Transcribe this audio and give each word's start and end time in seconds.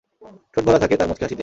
ঠোঁট 0.53 0.63
ভরা 0.67 0.79
থাকে 0.79 0.95
তার 0.97 1.07
মুচকি 1.07 1.23
হাসিতে। 1.25 1.39